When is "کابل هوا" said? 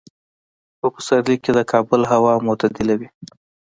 1.71-2.33